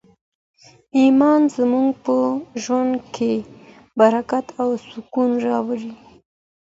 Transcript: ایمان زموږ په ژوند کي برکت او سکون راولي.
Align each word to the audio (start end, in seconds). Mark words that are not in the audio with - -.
ایمان 0.99 1.41
زموږ 1.57 1.89
په 2.05 2.15
ژوند 2.63 2.93
کي 3.15 3.33
برکت 3.99 4.45
او 4.61 4.69
سکون 4.89 5.31
راولي. 5.45 5.93